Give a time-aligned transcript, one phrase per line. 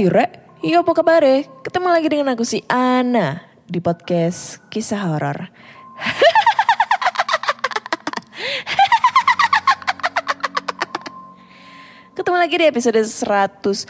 [0.00, 1.20] Hai Rek, yo apa kabar
[1.60, 5.44] Ketemu lagi dengan aku si Ana di podcast kisah horor.
[12.16, 13.84] Ketemu lagi di episode 121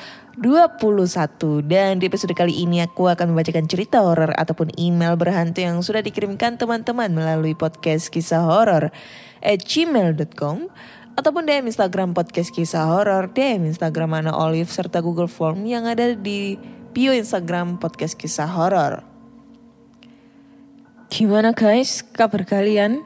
[1.71, 6.03] dan di episode kali ini aku akan membacakan cerita horor ataupun email berhantu yang sudah
[6.03, 8.91] dikirimkan teman-teman melalui podcast kisah horor
[9.47, 10.75] at gmail.com
[11.19, 16.15] ataupun DM Instagram podcast kisah horor, DM Instagram Ana Olive serta Google Form yang ada
[16.15, 16.55] di
[16.91, 19.03] bio Instagram podcast kisah horor.
[21.11, 23.03] Gimana guys kabar kalian?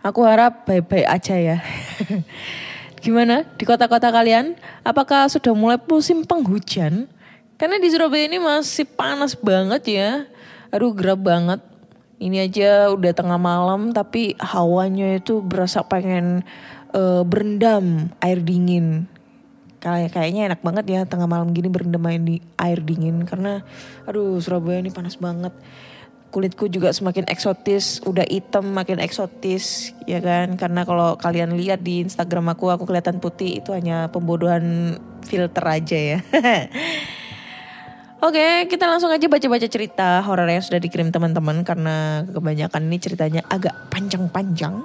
[0.00, 1.58] Aku harap baik-baik aja ya.
[3.04, 4.56] Gimana di kota-kota kalian?
[4.80, 7.10] Apakah sudah mulai musim penghujan?
[7.58, 10.10] Karena di Surabaya ini masih panas banget ya.
[10.70, 11.60] Aduh gerah banget.
[12.18, 16.42] Ini aja udah tengah malam tapi hawanya itu berasa pengen
[16.94, 19.08] eh, berendam air dingin.
[19.78, 23.62] Kayak kayaknya enak banget ya tengah malam gini berendam air di air dingin karena
[24.10, 25.54] aduh Surabaya ini panas banget
[26.28, 30.60] kulitku juga semakin eksotis, udah hitam makin eksotis, ya kan?
[30.60, 35.96] Karena kalau kalian lihat di Instagram aku, aku kelihatan putih itu hanya pembodohan filter aja
[35.96, 36.18] ya.
[38.18, 43.46] Oke, kita langsung aja baca-baca cerita horor yang sudah dikirim teman-teman karena kebanyakan ini ceritanya
[43.46, 44.82] agak panjang-panjang.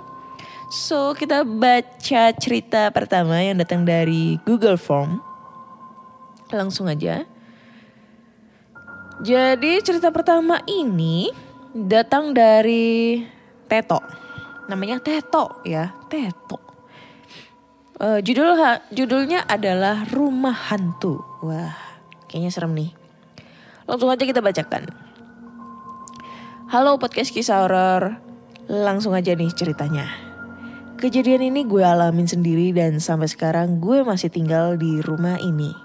[0.73, 5.22] So, kita baca cerita pertama yang datang dari Google Form.
[6.50, 7.29] Langsung aja.
[9.22, 11.29] Jadi cerita pertama ini
[11.78, 13.22] datang dari
[13.69, 14.01] Teto.
[14.66, 16.57] Namanya Teto ya, Teto.
[18.01, 18.57] Eh, judul
[18.89, 21.22] judulnya adalah Rumah Hantu.
[21.45, 21.78] Wah,
[22.25, 22.89] kayaknya serem nih.
[23.85, 24.89] Langsung aja kita bacakan.
[26.73, 28.17] Halo podcast kisah horor.
[28.66, 30.22] Langsung aja nih ceritanya.
[31.03, 35.75] Kejadian ini gue alamin sendiri dan sampai sekarang gue masih tinggal di rumah ini.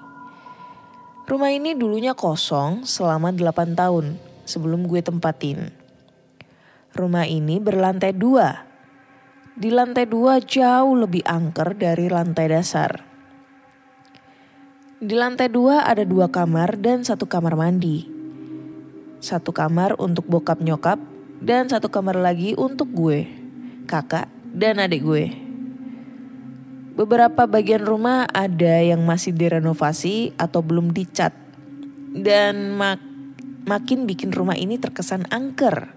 [1.26, 4.14] Rumah ini dulunya kosong selama 8 tahun
[4.46, 5.74] sebelum gue tempatin.
[6.94, 8.62] Rumah ini berlantai dua.
[9.58, 13.02] Di lantai dua jauh lebih angker dari lantai dasar.
[15.02, 18.06] Di lantai dua ada dua kamar dan satu kamar mandi.
[19.18, 21.02] Satu kamar untuk bokap nyokap
[21.42, 23.26] dan satu kamar lagi untuk gue,
[23.90, 25.24] kakak, dan adik gue.
[26.98, 31.30] Beberapa bagian rumah ada yang masih direnovasi atau belum dicat.
[32.10, 32.98] Dan mak
[33.68, 35.94] makin bikin rumah ini terkesan angker.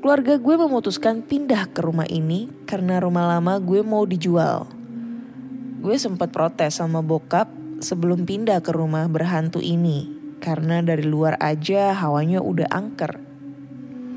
[0.00, 4.68] Keluarga gue memutuskan pindah ke rumah ini karena rumah lama gue mau dijual.
[5.84, 7.48] Gue sempat protes sama bokap
[7.84, 10.08] sebelum pindah ke rumah berhantu ini
[10.40, 13.33] karena dari luar aja hawanya udah angker.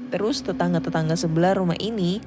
[0.07, 2.23] Terus tetangga-tetangga sebelah rumah ini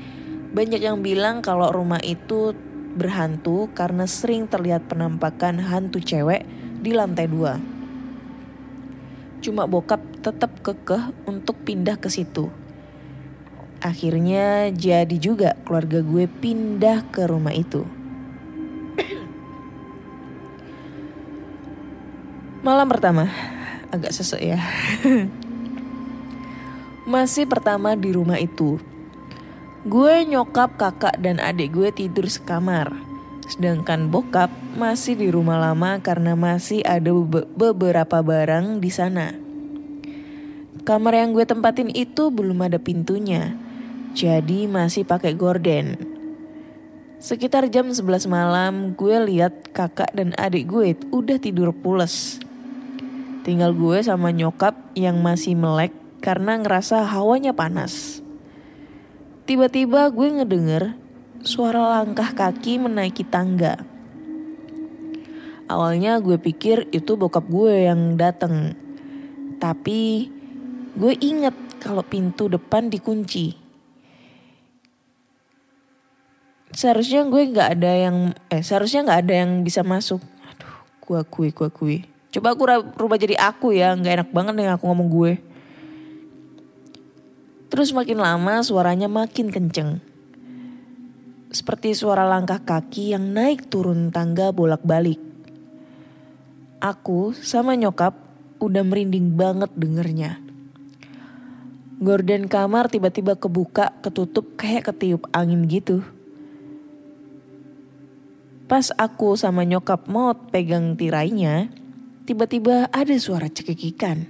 [0.51, 2.53] banyak yang bilang kalau rumah itu
[2.99, 6.45] berhantu karena sering terlihat penampakan hantu cewek
[6.83, 7.57] di lantai dua.
[9.41, 12.53] Cuma bokap tetap kekeh untuk pindah ke situ.
[13.81, 17.89] Akhirnya jadi juga keluarga gue pindah ke rumah itu.
[22.61, 23.25] Malam pertama,
[23.89, 24.61] agak sesek ya.
[27.11, 28.79] Masih pertama di rumah itu.
[29.83, 32.95] Gue nyokap kakak dan adik gue tidur sekamar.
[33.51, 34.47] Sedangkan bokap
[34.79, 39.35] masih di rumah lama karena masih ada bebe- beberapa barang di sana.
[40.87, 43.59] Kamar yang gue tempatin itu belum ada pintunya.
[44.15, 45.99] Jadi masih pakai gorden.
[47.19, 52.39] Sekitar jam 11 malam gue lihat kakak dan adik gue udah tidur pules.
[53.43, 55.91] Tinggal gue sama nyokap yang masih melek
[56.21, 58.21] karena ngerasa hawanya panas.
[59.49, 60.95] Tiba-tiba gue ngedenger
[61.41, 63.83] suara langkah kaki menaiki tangga.
[65.67, 68.77] Awalnya gue pikir itu bokap gue yang dateng.
[69.59, 70.29] Tapi
[70.95, 73.57] gue inget kalau pintu depan dikunci.
[76.71, 80.23] Seharusnya gue nggak ada yang eh seharusnya nggak ada yang bisa masuk.
[80.47, 81.97] Aduh, gue akui, gue akui.
[82.31, 82.63] Coba aku
[82.95, 85.33] rubah jadi aku ya, nggak enak banget nih aku ngomong gue.
[87.71, 90.03] Terus makin lama suaranya makin kenceng.
[91.55, 95.23] Seperti suara langkah kaki yang naik turun tangga bolak-balik.
[96.83, 98.19] Aku sama nyokap
[98.59, 100.43] udah merinding banget dengernya.
[102.01, 106.03] Gorden kamar tiba-tiba kebuka, ketutup kayak ketiup angin gitu.
[108.67, 111.69] Pas aku sama nyokap mau pegang tirainya,
[112.25, 114.27] tiba-tiba ada suara cekikikan.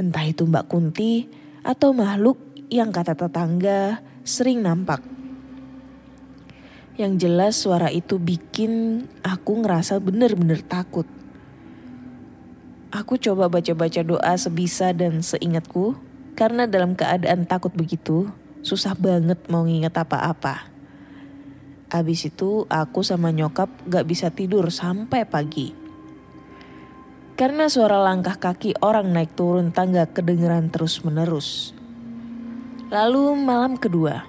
[0.00, 2.36] Entah itu Mbak Kunti atau makhluk
[2.68, 5.00] yang kata tetangga sering nampak.
[6.94, 11.08] Yang jelas suara itu bikin aku ngerasa bener-bener takut.
[12.94, 15.98] Aku coba baca-baca doa sebisa dan seingatku,
[16.38, 18.30] karena dalam keadaan takut begitu,
[18.62, 20.70] susah banget mau nginget apa-apa.
[21.90, 25.83] Abis itu aku sama nyokap gak bisa tidur sampai pagi.
[27.34, 31.74] Karena suara langkah kaki orang naik turun tangga kedengeran terus menerus.
[32.94, 34.22] Lalu malam kedua.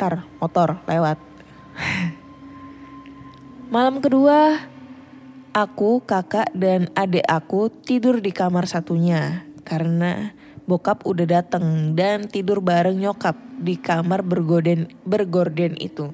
[0.00, 1.20] Ntar motor lewat.
[3.74, 4.56] malam kedua
[5.52, 9.44] aku, kakak, dan adik aku tidur di kamar satunya.
[9.68, 10.32] Karena
[10.64, 16.08] bokap udah dateng dan tidur bareng nyokap di kamar bergorden, bergorden itu.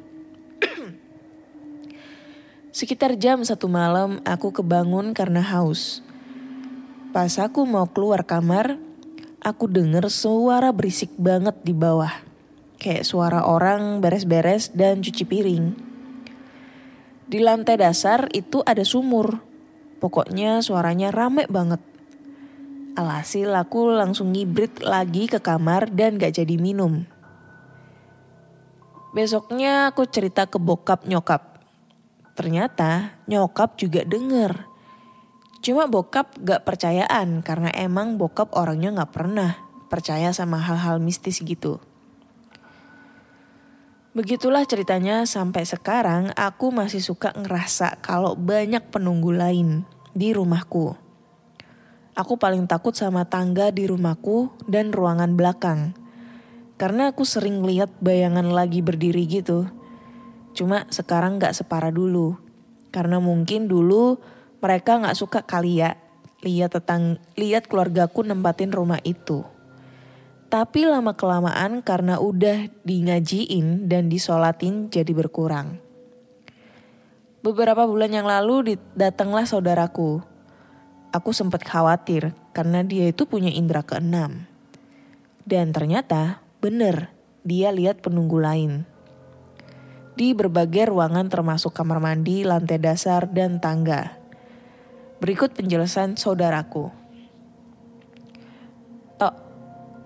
[2.77, 6.05] Sekitar jam satu malam aku kebangun karena haus.
[7.09, 8.77] Pas aku mau keluar kamar,
[9.41, 12.13] aku denger suara berisik banget di bawah.
[12.77, 15.73] Kayak suara orang beres-beres dan cuci piring.
[17.25, 19.41] Di lantai dasar itu ada sumur.
[19.97, 21.81] Pokoknya suaranya rame banget.
[22.93, 27.09] Alhasil aku langsung ngibrit lagi ke kamar dan gak jadi minum.
[29.17, 31.56] Besoknya aku cerita ke bokap nyokap.
[32.37, 34.69] Ternyata nyokap juga denger.
[35.65, 39.57] Cuma bokap gak percayaan karena emang bokap orangnya gak pernah
[39.89, 41.81] percaya sama hal-hal mistis gitu.
[44.17, 49.85] Begitulah ceritanya sampai sekarang aku masih suka ngerasa kalau banyak penunggu lain
[50.17, 50.97] di rumahku.
[52.17, 55.93] Aku paling takut sama tangga di rumahku dan ruangan belakang.
[56.81, 59.69] Karena aku sering lihat bayangan lagi berdiri gitu.
[60.57, 62.41] Cuma sekarang gak separah dulu.
[62.89, 64.17] Karena mungkin dulu
[64.65, 66.01] mereka gak suka kali ya
[66.41, 69.45] lihat tetang lihat keluargaku nempatin rumah itu.
[70.47, 75.83] Tapi lama kelamaan karena udah di ngajiin dan disolatin jadi berkurang.
[77.43, 80.23] Beberapa bulan yang lalu datanglah saudaraku.
[81.11, 84.47] Aku sempat khawatir karena dia itu punya indera keenam.
[85.47, 87.11] Dan ternyata bener
[87.47, 88.96] dia lihat penunggu lain.
[90.17, 94.17] Di berbagai ruangan termasuk kamar mandi, lantai dasar, dan tangga.
[95.21, 96.89] Berikut penjelasan saudaraku.
[99.21, 99.35] Tok,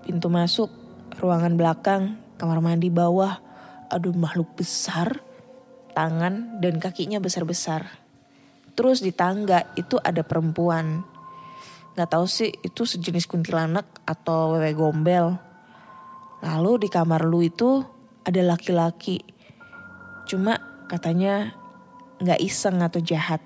[0.03, 0.67] pintu masuk,
[1.15, 3.39] ruangan belakang, kamar mandi bawah,
[3.87, 5.23] aduh makhluk besar,
[5.95, 7.87] tangan dan kakinya besar-besar.
[8.75, 11.07] Terus di tangga itu ada perempuan.
[11.95, 15.39] Gak tahu sih itu sejenis kuntilanak atau wewe gombel.
[16.43, 17.83] Lalu di kamar lu itu
[18.27, 19.30] ada laki-laki.
[20.27, 20.59] Cuma
[20.89, 21.55] katanya
[22.21, 23.41] gak iseng atau jahat.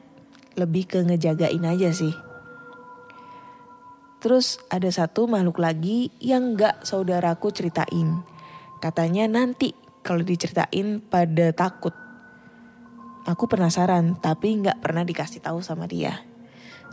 [0.56, 2.16] Lebih ke ngejagain aja sih.
[4.24, 8.24] Terus ada satu makhluk lagi yang gak saudaraku ceritain.
[8.80, 11.94] Katanya nanti kalau diceritain pada takut.
[13.26, 16.26] Aku penasaran tapi gak pernah dikasih tahu sama dia.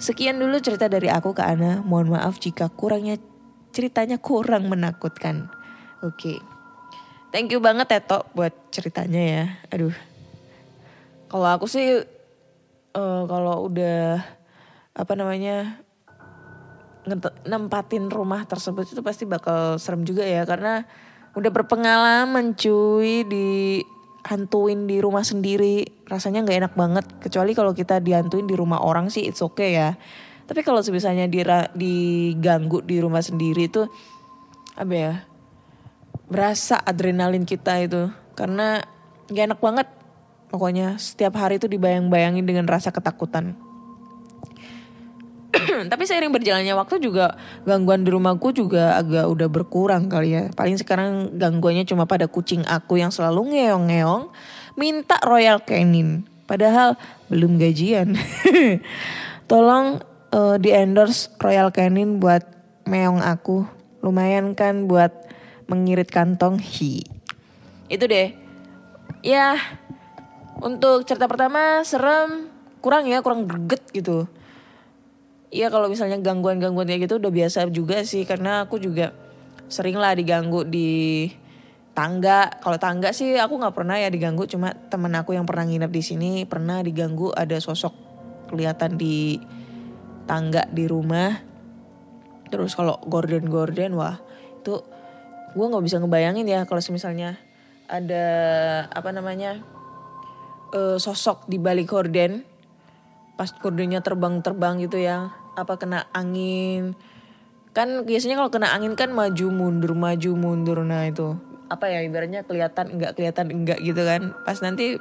[0.00, 1.84] Sekian dulu cerita dari aku ke Ana.
[1.84, 3.20] Mohon maaf jika kurangnya
[3.72, 5.48] ceritanya kurang menakutkan.
[6.04, 6.51] Oke.
[7.32, 9.44] Thank you banget ya Tok buat ceritanya ya.
[9.72, 9.96] Aduh.
[11.32, 12.04] Kalau aku sih
[12.92, 14.20] eh, kalau udah
[14.92, 15.80] apa namanya
[17.48, 20.86] nempatin rumah tersebut itu pasti bakal serem juga ya karena
[21.34, 23.80] udah berpengalaman cuy di
[24.22, 29.10] hantuin di rumah sendiri rasanya nggak enak banget kecuali kalau kita dihantuin di rumah orang
[29.10, 29.98] sih it's okay ya
[30.46, 33.82] tapi kalau misalnya dira- diganggu di rumah sendiri itu
[34.78, 35.12] apa ya
[36.32, 38.80] berasa adrenalin kita itu karena
[39.28, 39.88] gak enak banget
[40.48, 43.52] pokoknya setiap hari itu dibayang-bayangin dengan rasa ketakutan
[45.92, 47.36] tapi seiring berjalannya waktu juga
[47.68, 50.44] gangguan di rumahku juga agak udah berkurang kali ya.
[50.52, 54.32] Paling sekarang gangguannya cuma pada kucing aku yang selalu ngeong-ngeong
[54.80, 56.24] minta Royal Canin.
[56.48, 56.96] Padahal
[57.28, 58.16] belum gajian.
[59.50, 60.00] Tolong
[60.32, 62.44] eh, di endorse Royal Canin buat
[62.88, 63.64] meong aku.
[64.02, 65.14] Lumayan kan buat
[65.66, 66.58] mengirit kantong.
[66.58, 67.04] Hi.
[67.90, 68.34] Itu deh.
[69.22, 69.54] Ya,
[70.62, 72.50] untuk cerita pertama serem,
[72.82, 74.26] kurang ya, kurang greget gitu.
[75.52, 79.12] Iya kalau misalnya gangguan-gangguan kayak gitu udah biasa juga sih karena aku juga
[79.68, 81.28] sering lah diganggu di
[81.92, 82.48] tangga.
[82.56, 86.02] Kalau tangga sih aku nggak pernah ya diganggu, cuma temen aku yang pernah nginep di
[86.02, 87.92] sini pernah diganggu ada sosok
[88.48, 89.36] kelihatan di
[90.24, 91.36] tangga di rumah.
[92.48, 94.20] Terus kalau gorden-gorden wah
[94.64, 94.80] itu
[95.52, 97.36] gue nggak bisa ngebayangin ya kalau misalnya
[97.92, 98.26] ada
[98.88, 99.60] apa namanya
[100.72, 102.44] eh, sosok di balik gorden
[103.36, 106.96] pas gordennya terbang-terbang gitu ya apa kena angin.
[107.72, 110.78] Kan biasanya kalau kena angin kan maju mundur maju mundur.
[110.84, 111.36] Nah itu
[111.72, 114.36] apa ya ibaratnya kelihatan enggak kelihatan enggak gitu kan.
[114.44, 115.00] Pas nanti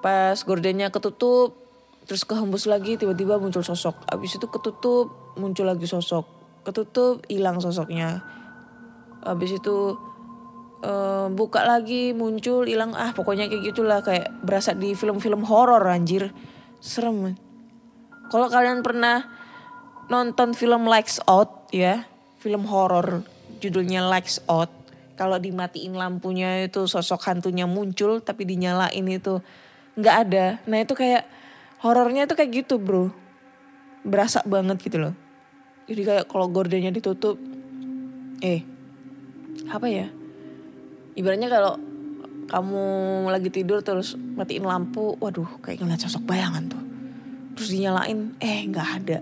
[0.00, 1.58] pas gordennya ketutup
[2.06, 4.06] terus kehembus lagi tiba-tiba muncul sosok.
[4.06, 6.26] Habis itu ketutup muncul lagi sosok.
[6.62, 8.22] Ketutup hilang sosoknya
[9.24, 9.96] habis itu
[10.84, 16.32] eh, buka lagi muncul hilang ah pokoknya kayak gitulah kayak berasa di film-film horor anjir
[16.80, 17.36] serem
[18.30, 19.26] kalau kalian pernah
[20.06, 22.06] nonton film Lights Out ya,
[22.38, 23.26] film horor
[23.58, 24.70] judulnya Lights Out.
[25.18, 29.42] Kalau dimatiin lampunya itu sosok hantunya muncul tapi dinyalain itu
[29.98, 30.46] nggak ada.
[30.70, 31.26] Nah itu kayak
[31.82, 33.10] horornya itu kayak gitu bro,
[34.06, 35.14] berasa banget gitu loh.
[35.90, 37.34] Jadi kayak kalau gordennya ditutup,
[38.46, 38.62] eh
[39.68, 40.08] apa ya?
[41.18, 41.74] Ibaratnya kalau
[42.50, 42.86] kamu
[43.30, 46.82] lagi tidur terus matiin lampu, waduh kayak ngeliat sosok bayangan tuh.
[47.54, 49.18] Terus dinyalain eh nggak ada.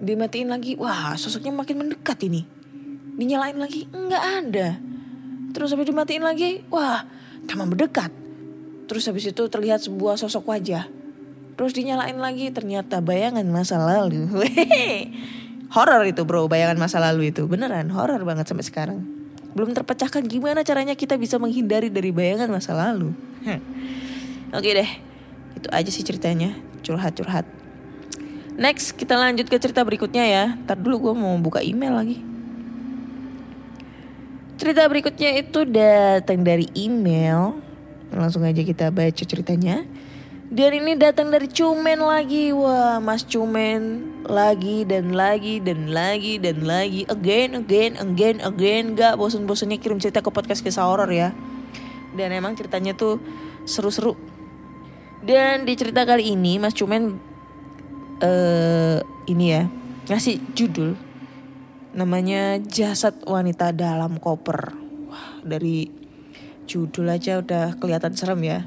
[0.00, 2.44] Dimatiin lagi wah sosoknya makin mendekat ini.
[3.16, 4.68] Dinyalain lagi nggak ada.
[5.52, 7.04] Terus habis dimatiin lagi wah
[7.44, 8.12] tambah mendekat.
[8.88, 10.88] Terus habis itu terlihat sebuah sosok wajah.
[11.56, 14.28] Terus dinyalain lagi ternyata bayangan masa lalu.
[15.74, 17.44] Horor itu bro bayangan masa lalu itu.
[17.50, 19.15] Beneran horor banget sampai sekarang
[19.56, 23.16] belum terpecahkan gimana caranya kita bisa menghindari dari bayangan masa lalu
[24.52, 24.90] oke deh
[25.56, 26.52] itu aja sih ceritanya
[26.84, 27.48] curhat-curhat.
[28.56, 30.44] Next kita lanjut ke cerita berikutnya ya.
[30.64, 32.22] Ntar dulu gue mau buka email lagi.
[34.56, 37.60] Cerita berikutnya itu datang dari email.
[38.14, 39.84] Langsung aja kita baca ceritanya.
[40.46, 42.54] Dan ini datang dari Cumen lagi.
[42.54, 47.02] Wah, Mas Cumen lagi dan lagi dan lagi dan lagi.
[47.10, 48.84] Again, again, again, again.
[48.94, 51.34] Gak bosen-bosennya kirim cerita ke podcast kisah horor ya.
[52.14, 53.18] Dan emang ceritanya tuh
[53.66, 54.14] seru-seru
[55.26, 57.18] dan di cerita kali ini Mas Cumen
[58.22, 59.66] uh, ini ya
[60.06, 60.94] ngasih judul
[61.90, 64.70] namanya Jasad Wanita Dalam Koper.
[65.10, 65.90] Wah, dari
[66.70, 68.58] judul aja udah kelihatan serem ya.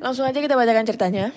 [0.00, 1.28] Langsung aja kita bacakan ceritanya.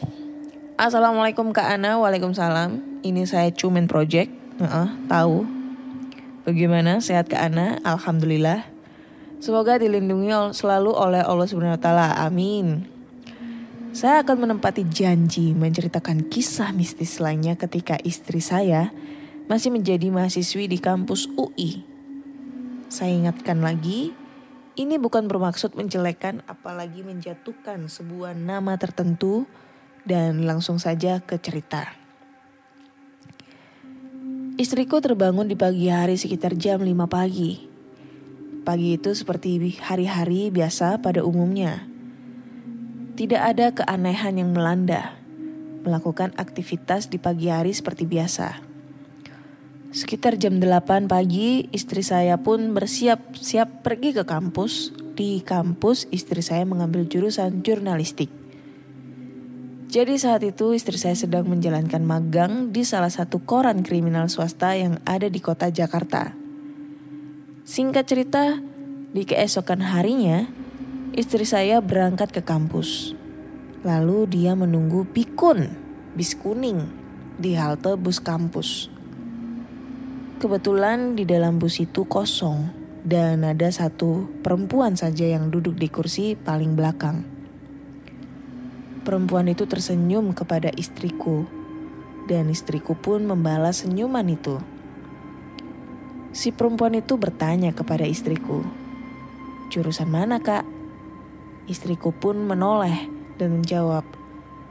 [0.79, 3.03] Assalamualaikum Kak Ana, Waalaikumsalam.
[3.03, 4.31] Ini saya Cumen Project.
[4.55, 5.43] Uh, tahu.
[6.47, 7.83] Bagaimana sehat Kak Ana?
[7.83, 8.63] Alhamdulillah.
[9.43, 12.15] Semoga dilindungi selalu oleh Allah Subhanahu wa taala.
[12.23, 12.87] Amin.
[13.91, 18.95] Saya akan menempati janji menceritakan kisah mistis lainnya ketika istri saya
[19.51, 21.83] masih menjadi mahasiswi di kampus UI.
[22.87, 24.15] Saya ingatkan lagi,
[24.73, 29.45] ini bukan bermaksud menjelekkan apalagi menjatuhkan sebuah nama tertentu
[30.01, 31.93] dan langsung saja ke cerita.
[34.57, 37.69] Istriku terbangun di pagi hari sekitar jam 5 pagi.
[38.63, 41.85] Pagi itu seperti hari-hari biasa pada umumnya.
[43.13, 45.17] Tidak ada keanehan yang melanda.
[45.83, 48.72] Melakukan aktivitas di pagi hari seperti biasa.
[49.93, 54.89] Sekitar jam 8 pagi, istri saya pun bersiap-siap pergi ke kampus.
[55.13, 58.33] Di kampus, istri saya mengambil jurusan jurnalistik.
[59.93, 64.97] Jadi saat itu istri saya sedang menjalankan magang di salah satu koran kriminal swasta yang
[65.05, 66.33] ada di kota Jakarta.
[67.61, 68.57] Singkat cerita,
[69.13, 70.49] di keesokan harinya,
[71.13, 73.13] istri saya berangkat ke kampus.
[73.85, 75.69] Lalu dia menunggu pikun,
[76.17, 76.89] bis kuning,
[77.37, 78.92] di halte bus kampus.
[80.43, 82.67] Kebetulan di dalam bus itu kosong
[83.07, 87.23] dan ada satu perempuan saja yang duduk di kursi paling belakang.
[89.07, 91.47] Perempuan itu tersenyum kepada istriku,
[92.27, 94.59] dan istriku pun membalas senyuman itu.
[96.35, 98.67] Si perempuan itu bertanya kepada istriku,
[99.71, 100.67] "Jurusan mana, Kak?"
[101.71, 103.07] Istriku pun menoleh
[103.39, 104.03] dan menjawab,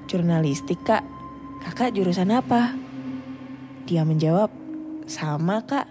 [0.05, 1.01] "Jurnalistik, Kak."
[1.65, 2.77] "Kakak jurusan apa?"
[3.89, 4.62] Dia menjawab,
[5.13, 5.85] "Sama, Kak."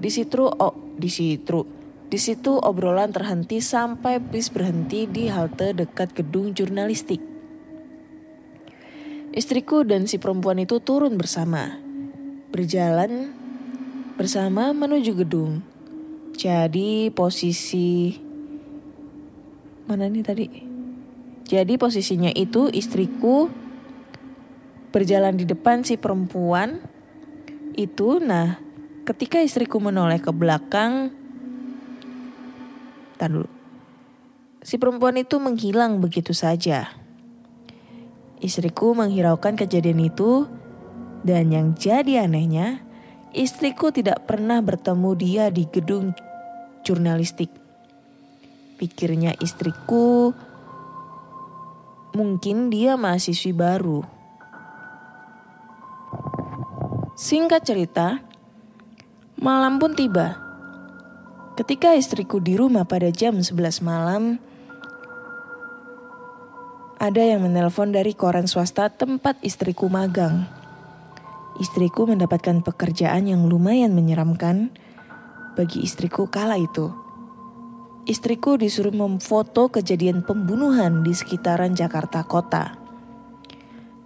[0.00, 6.16] Di situ oh, di situ di situ obrolan terhenti sampai bis berhenti di halte dekat
[6.16, 7.20] gedung jurnalistik.
[9.36, 11.76] Istriku dan si perempuan itu turun bersama.
[12.48, 13.36] Berjalan
[14.16, 15.60] bersama menuju gedung.
[16.32, 18.16] Jadi posisi
[19.84, 20.46] mana nih tadi?
[21.44, 23.52] Jadi posisinya itu istriku
[24.88, 26.80] berjalan di depan si perempuan
[27.78, 28.18] itu.
[28.18, 28.58] Nah,
[29.06, 31.14] ketika istriku menoleh ke belakang,
[33.18, 33.34] Tar.
[34.62, 36.90] Si perempuan itu menghilang begitu saja.
[38.38, 40.46] Istriku menghiraukan kejadian itu
[41.26, 42.82] dan yang jadi anehnya,
[43.34, 46.14] istriku tidak pernah bertemu dia di gedung
[46.86, 47.50] jurnalistik.
[48.78, 50.30] Pikirnya istriku,
[52.14, 54.17] mungkin dia mahasiswi baru.
[57.18, 58.22] Singkat cerita,
[59.42, 60.38] malam pun tiba.
[61.58, 64.38] Ketika istriku di rumah pada jam 11 malam,
[67.02, 70.46] ada yang menelpon dari koran swasta tempat istriku magang.
[71.58, 74.70] Istriku mendapatkan pekerjaan yang lumayan menyeramkan
[75.58, 76.94] bagi istriku kala itu.
[78.06, 82.87] Istriku disuruh memfoto kejadian pembunuhan di sekitaran Jakarta Kota.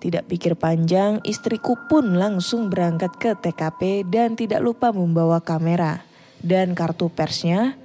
[0.02, 6.02] Tidak pikir panjang, istriku pun langsung berangkat ke TKP dan tidak lupa membawa kamera
[6.42, 7.78] dan kartu persnya.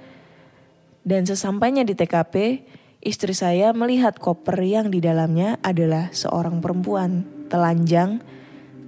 [1.06, 2.66] Dan sesampainya di TKP,
[3.06, 8.18] istri saya melihat koper yang di dalamnya adalah seorang perempuan telanjang,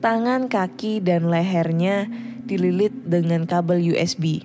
[0.02, 2.10] tangan, kaki, dan lehernya
[2.42, 4.42] dililit dengan kabel USB.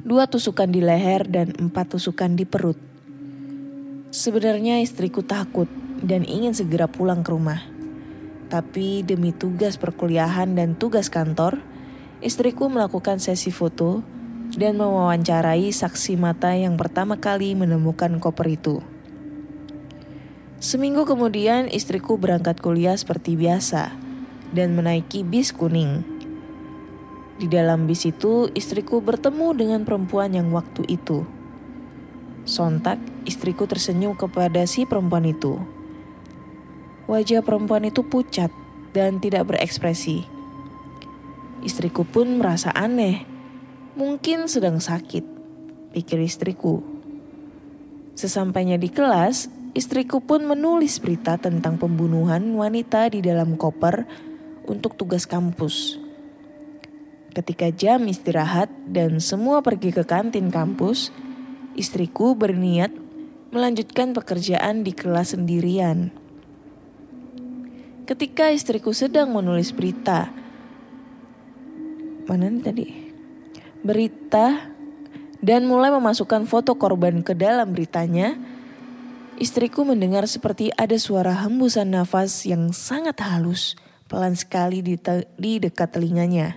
[0.00, 2.80] Dua tusukan di leher dan empat tusukan di perut.
[4.08, 5.68] Sebenarnya istriku takut
[6.02, 7.62] dan ingin segera pulang ke rumah.
[8.46, 11.58] Tapi demi tugas perkuliahan dan tugas kantor,
[12.22, 14.06] istriku melakukan sesi foto
[14.54, 18.78] dan mewawancarai saksi mata yang pertama kali menemukan koper itu.
[20.56, 23.92] Seminggu kemudian istriku berangkat kuliah seperti biasa
[24.56, 26.00] dan menaiki bis kuning.
[27.36, 31.28] Di dalam bis itu istriku bertemu dengan perempuan yang waktu itu.
[32.48, 32.96] Sontak
[33.28, 35.75] istriku tersenyum kepada si perempuan itu.
[37.06, 38.50] Wajah perempuan itu pucat
[38.90, 40.26] dan tidak berekspresi.
[41.62, 43.22] Istriku pun merasa aneh.
[43.94, 45.24] Mungkin sedang sakit,
[45.94, 46.82] pikir istriku.
[48.18, 49.46] Sesampainya di kelas,
[49.78, 54.02] istriku pun menulis berita tentang pembunuhan wanita di dalam koper
[54.66, 56.02] untuk tugas kampus.
[57.36, 61.12] Ketika jam istirahat dan semua pergi ke kantin kampus,
[61.76, 62.90] istriku berniat
[63.52, 66.25] melanjutkan pekerjaan di kelas sendirian.
[68.06, 70.30] Ketika istriku sedang menulis berita,
[72.30, 72.86] mana nih tadi?
[73.82, 74.70] Berita
[75.42, 78.38] dan mulai memasukkan foto korban ke dalam beritanya,
[79.42, 83.74] istriku mendengar seperti ada suara hembusan nafas yang sangat halus,
[84.06, 84.94] pelan sekali di,
[85.34, 86.54] di dekat telinganya.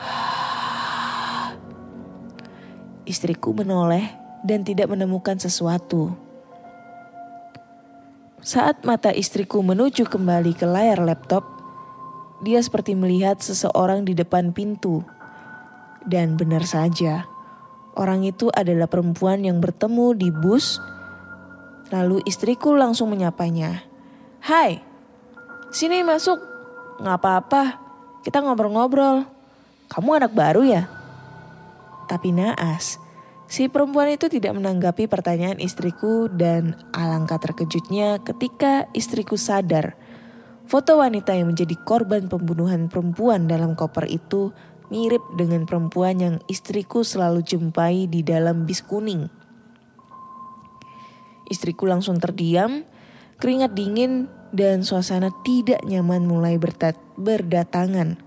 [3.12, 4.16] Istriku menoleh
[4.48, 6.25] dan tidak menemukan sesuatu.
[8.46, 11.42] Saat mata istriku menuju kembali ke layar laptop,
[12.46, 15.02] dia seperti melihat seseorang di depan pintu.
[16.06, 17.26] Dan benar saja,
[17.98, 20.78] orang itu adalah perempuan yang bertemu di bus.
[21.90, 23.82] Lalu istriku langsung menyapanya.
[24.38, 24.78] Hai,
[25.74, 26.38] sini masuk.
[27.02, 27.62] Nggak apa-apa,
[28.22, 29.26] kita ngobrol-ngobrol.
[29.90, 30.86] Kamu anak baru ya?
[32.06, 33.02] Tapi naas,
[33.46, 39.94] Si perempuan itu tidak menanggapi pertanyaan istriku dan alangkah terkejutnya ketika istriku sadar
[40.66, 44.50] foto wanita yang menjadi korban pembunuhan perempuan dalam koper itu
[44.90, 49.30] mirip dengan perempuan yang istriku selalu jumpai di dalam bis kuning.
[51.46, 52.82] Istriku langsung terdiam,
[53.38, 58.18] keringat dingin dan suasana tidak nyaman mulai berdatangan.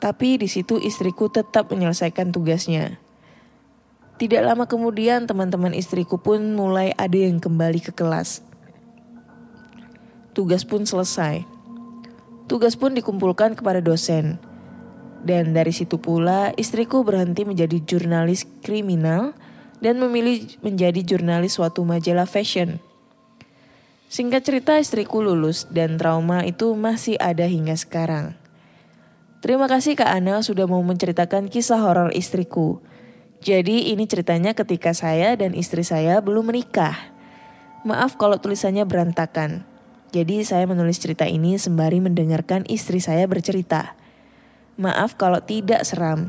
[0.00, 3.00] Tapi di situ istriku tetap menyelesaikan tugasnya.
[4.20, 8.44] Tidak lama kemudian teman-teman istriku pun mulai ada yang kembali ke kelas.
[10.36, 11.48] Tugas pun selesai.
[12.44, 14.36] Tugas pun dikumpulkan kepada dosen.
[15.24, 19.32] Dan dari situ pula istriku berhenti menjadi jurnalis kriminal
[19.80, 22.76] dan memilih menjadi jurnalis suatu majalah fashion.
[24.12, 28.36] Singkat cerita istriku lulus dan trauma itu masih ada hingga sekarang.
[29.40, 32.84] Terima kasih Kak Ana sudah mau menceritakan kisah horor istriku.
[33.40, 36.92] Jadi ini ceritanya ketika saya dan istri saya belum menikah.
[37.88, 39.64] Maaf kalau tulisannya berantakan.
[40.12, 43.96] Jadi saya menulis cerita ini sembari mendengarkan istri saya bercerita.
[44.76, 46.28] Maaf kalau tidak seram.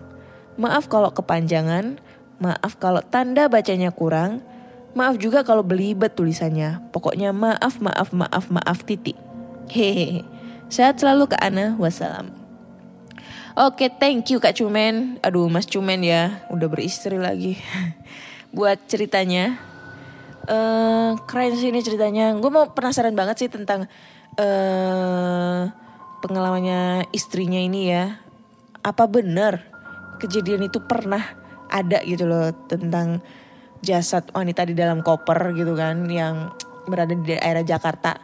[0.56, 2.00] Maaf kalau kepanjangan.
[2.40, 4.40] Maaf kalau tanda bacanya kurang.
[4.96, 6.80] Maaf juga kalau belibet tulisannya.
[6.96, 9.20] Pokoknya maaf, maaf, maaf, maaf titik.
[9.68, 10.24] Hehehe.
[10.72, 11.76] Sehat selalu Kak Ana.
[11.76, 12.41] Wassalam.
[13.52, 15.20] Oke, thank you Kak Cumen.
[15.20, 17.60] Aduh, Mas Cumen ya, udah beristri lagi.
[18.56, 19.60] Buat ceritanya.
[20.48, 22.32] eh keren sih ini ceritanya.
[22.40, 23.92] Gue mau penasaran banget sih tentang
[24.40, 25.62] eh
[26.24, 28.24] pengalamannya istrinya ini ya.
[28.88, 29.68] Apa benar
[30.24, 31.22] kejadian itu pernah
[31.68, 33.20] ada gitu loh tentang
[33.84, 36.56] jasad wanita di dalam koper gitu kan yang
[36.88, 38.16] berada di daerah Jakarta.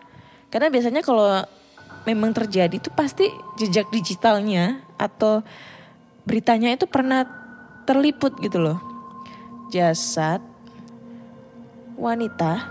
[0.48, 1.44] Karena biasanya kalau
[2.08, 3.28] memang terjadi itu pasti
[3.60, 5.46] jejak digitalnya atau
[6.28, 7.24] beritanya itu pernah
[7.88, 8.78] terliput gitu loh.
[9.72, 10.44] Jasad
[11.98, 12.68] wanita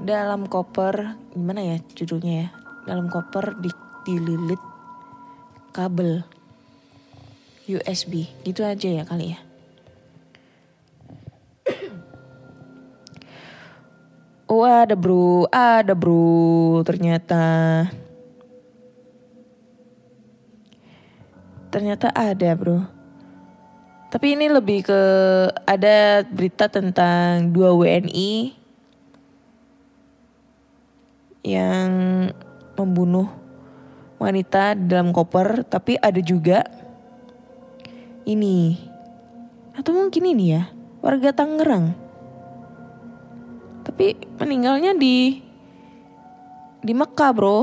[0.00, 2.48] dalam koper gimana ya judulnya ya?
[2.88, 3.70] Dalam koper di,
[4.08, 4.62] dililit
[5.70, 6.24] kabel
[7.68, 9.40] USB gitu aja ya kali ya.
[14.50, 17.86] Oh ada bro, ada bro ternyata.
[21.70, 22.82] Ternyata ada bro.
[24.10, 25.02] Tapi ini lebih ke
[25.64, 28.58] ada berita tentang dua WNI
[31.46, 31.90] yang
[32.74, 33.30] membunuh
[34.18, 35.62] wanita dalam koper.
[35.62, 36.66] Tapi ada juga
[38.26, 38.76] ini
[39.74, 40.68] atau mungkin ini ya
[41.00, 41.96] warga Tangerang
[43.80, 45.40] tapi meninggalnya di
[46.84, 47.58] di Mekah bro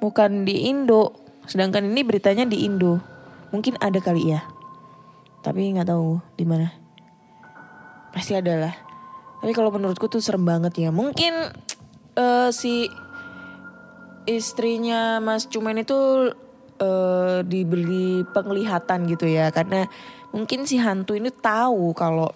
[0.00, 3.00] bukan di Indo sedangkan ini beritanya di Indo.
[3.54, 4.42] Mungkin ada kali ya.
[5.44, 6.72] Tapi nggak tahu di mana.
[8.10, 8.74] Pasti ada lah.
[9.44, 10.90] Tapi kalau menurutku tuh serem banget ya.
[10.90, 11.52] Mungkin
[12.16, 12.88] eh, si
[14.24, 16.32] istrinya Mas Cumen itu
[16.80, 19.52] eh, diberi penglihatan gitu ya.
[19.52, 19.84] Karena
[20.34, 22.32] mungkin si hantu ini tahu kalau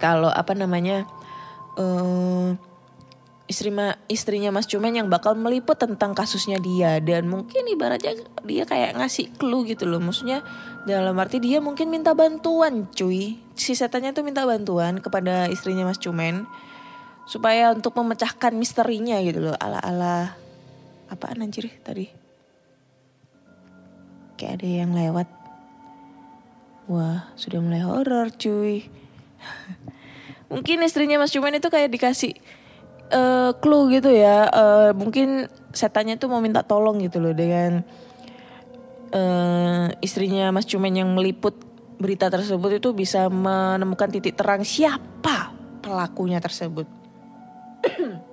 [0.00, 1.04] kalau apa namanya
[1.76, 2.56] eh
[3.46, 6.98] istri ma- istrinya Mas Cumen yang bakal meliput tentang kasusnya dia.
[6.98, 10.02] Dan mungkin ibaratnya dia kayak ngasih clue gitu loh.
[10.02, 10.42] Maksudnya
[10.84, 13.38] dalam arti dia mungkin minta bantuan cuy.
[13.54, 16.44] Si setannya tuh minta bantuan kepada istrinya Mas Cumen
[17.26, 19.56] supaya untuk memecahkan misterinya gitu loh.
[19.58, 20.34] Ala ala
[21.06, 22.10] apaan anjir tadi?
[24.36, 25.28] Kayak ada yang lewat.
[26.86, 28.86] Wah sudah mulai horor cuy.
[30.52, 32.38] Mungkin istrinya Mas Cuman itu kayak dikasih
[33.10, 37.84] eh, clue gitu ya Eh, mungkin setannya tuh mau minta tolong gitu loh dengan
[39.12, 41.54] eh, istrinya Mas Cuman yang meliput
[41.96, 46.84] berita tersebut itu bisa menemukan titik terang siapa pelakunya tersebut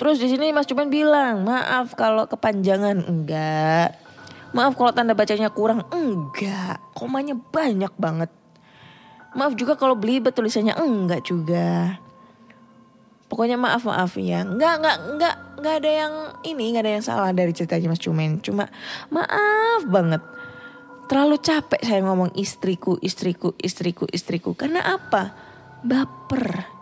[0.00, 4.00] Terus di sini Mas Cuman bilang, maaf kalau kepanjangan enggak.
[4.56, 6.80] Maaf kalau tanda bacanya kurang enggak.
[6.96, 8.32] Komanya banyak banget.
[9.36, 12.00] Maaf juga kalau belibet tulisannya enggak juga.
[13.30, 14.42] Pokoknya maaf maaf ya.
[14.42, 18.42] Enggak enggak enggak enggak ada yang ini enggak ada yang salah dari ceritanya Mas Cumen.
[18.42, 18.66] Cuma
[19.14, 20.20] maaf banget.
[21.06, 24.50] Terlalu capek saya ngomong istriku, istriku, istriku, istriku.
[24.58, 25.30] Karena apa?
[25.86, 26.80] Baper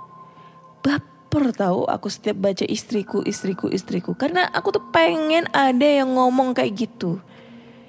[1.29, 6.57] baper tahu aku setiap baca istriku istriku istriku karena aku tuh pengen ada yang ngomong
[6.57, 7.21] kayak gitu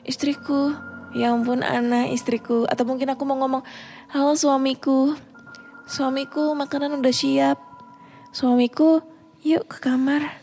[0.03, 0.75] istriku
[1.15, 3.63] ya ampun Ana istriku atau mungkin aku mau ngomong
[4.11, 5.15] halo suamiku
[5.87, 7.57] suamiku makanan udah siap
[8.31, 9.01] suamiku
[9.43, 10.39] yuk ke kamar.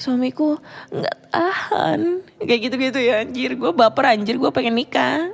[0.00, 0.56] Suamiku
[0.88, 2.24] nggak tahan.
[2.40, 3.52] Kayak gitu gitu ya anjir.
[3.56, 4.40] Gue baper anjir.
[4.40, 5.28] Gue pengen nikah.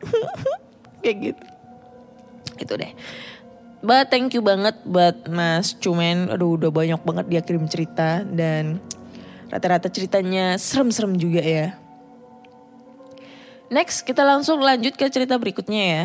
[1.02, 1.44] Kayak gitu.
[2.60, 2.92] Itu deh.
[3.80, 6.28] But thank you banget buat Mas Cumen.
[6.28, 8.20] Aduh udah banyak banget dia kirim cerita.
[8.28, 8.76] Dan
[9.48, 11.80] rata-rata ceritanya serem-serem juga ya.
[13.72, 16.04] Next kita langsung lanjut ke cerita berikutnya ya.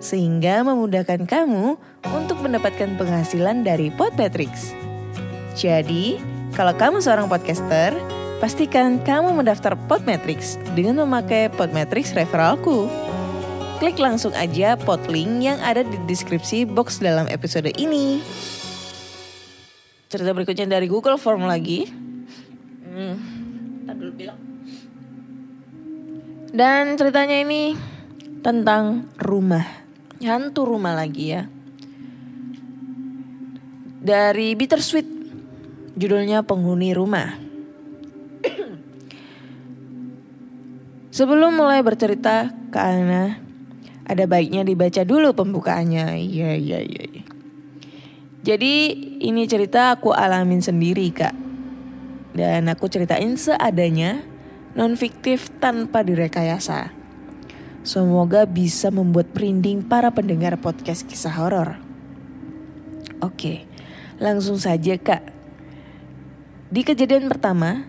[0.00, 1.76] Sehingga memudahkan kamu
[2.14, 4.74] untuk mendapatkan penghasilan dari Podmetrics.
[5.54, 6.18] Jadi,
[6.54, 7.94] kalau kamu seorang podcaster,
[8.42, 12.86] pastikan kamu mendaftar Podmetrics dengan memakai Podmetrics referralku.
[13.82, 18.22] Klik langsung aja podlink yang ada di deskripsi box dalam episode ini.
[20.06, 21.90] Cerita berikutnya dari Google Form lagi.
[22.86, 23.18] Hmm,
[23.98, 24.38] dulu bilang.
[26.54, 27.74] Dan ceritanya ini
[28.46, 29.83] tentang rumah.
[30.24, 31.44] Hantu rumah lagi ya.
[34.04, 35.08] Dari Bittersweet.
[35.94, 37.38] Judulnya Penghuni Rumah.
[41.14, 43.38] Sebelum mulai bercerita ke Ana,
[44.02, 46.18] ada baiknya dibaca dulu pembukaannya.
[46.18, 47.04] Iya, iya, iya.
[47.06, 47.24] iya.
[48.44, 48.74] Jadi
[49.22, 51.32] ini cerita aku alamin sendiri kak.
[52.34, 54.26] Dan aku ceritain seadanya,
[54.74, 57.03] non fiktif tanpa direkayasa.
[57.84, 61.76] Semoga bisa membuat merinding para pendengar podcast kisah horor.
[63.20, 63.68] Oke,
[64.16, 65.20] langsung saja kak.
[66.72, 67.84] Di kejadian pertama,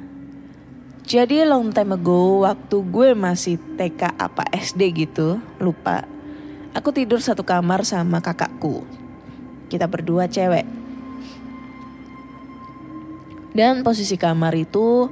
[1.07, 6.03] jadi long time ago waktu gue masih TK apa SD gitu, lupa.
[6.75, 8.83] Aku tidur satu kamar sama kakakku.
[9.71, 10.67] Kita berdua cewek.
[13.55, 15.07] Dan posisi kamar itu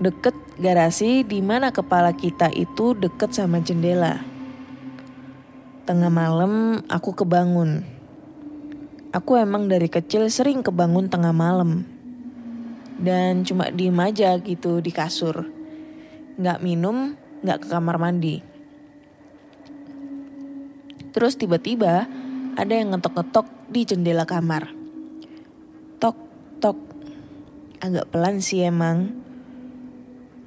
[0.00, 4.24] deket garasi di mana kepala kita itu deket sama jendela.
[5.84, 7.84] Tengah malam aku kebangun.
[9.12, 11.84] Aku emang dari kecil sering kebangun tengah malam.
[12.96, 15.44] Dan cuma diem aja gitu di kasur.
[16.40, 17.12] Nggak minum,
[17.44, 18.40] nggak ke kamar mandi.
[21.12, 22.08] Terus tiba-tiba
[22.56, 24.72] ada yang ngetok-ngetok di jendela kamar.
[26.00, 26.16] Tok,
[26.62, 26.78] tok.
[27.84, 29.19] Agak pelan sih emang.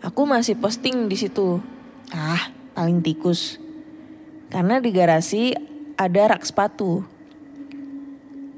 [0.03, 1.63] Aku masih posting di situ.
[2.11, 3.55] Ah, paling tikus.
[4.51, 5.55] Karena di garasi
[5.95, 7.07] ada rak sepatu.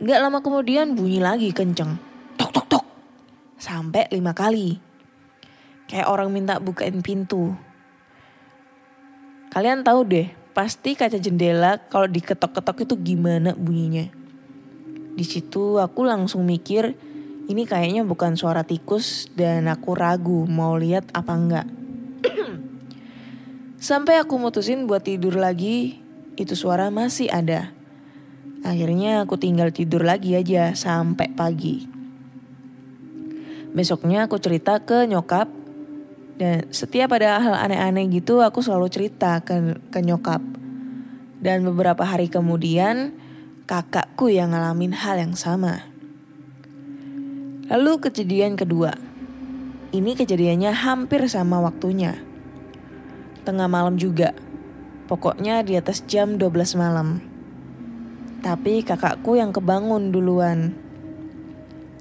[0.02, 2.02] Gak lama kemudian bunyi lagi kenceng.
[2.34, 2.86] Tok, tok, tok.
[3.62, 4.82] Sampai lima kali.
[5.86, 7.54] Kayak orang minta bukain pintu.
[9.54, 14.10] Kalian tahu deh, pasti kaca jendela kalau diketok-ketok itu gimana bunyinya.
[15.14, 16.98] Di situ aku langsung mikir,
[17.46, 21.68] ini kayaknya bukan suara tikus dan aku ragu mau lihat apa enggak.
[23.78, 26.02] Sampai aku mutusin buat tidur lagi,
[26.36, 27.72] itu suara masih ada.
[28.66, 31.86] Akhirnya aku tinggal tidur lagi aja sampai pagi.
[33.78, 35.46] Besoknya aku cerita ke nyokap
[36.42, 40.42] dan setiap ada hal aneh-aneh gitu aku selalu cerita ke, ke nyokap.
[41.38, 43.14] Dan beberapa hari kemudian
[43.70, 45.95] kakakku yang ngalamin hal yang sama.
[47.66, 48.94] Lalu kejadian kedua.
[49.90, 52.14] Ini kejadiannya hampir sama waktunya.
[53.42, 54.38] Tengah malam juga.
[55.10, 57.26] Pokoknya di atas jam 12 malam.
[58.46, 60.78] Tapi kakakku yang kebangun duluan.